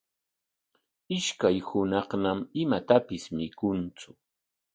[1.17, 4.09] Ishkay hunaqñam imatapis mikuntsu.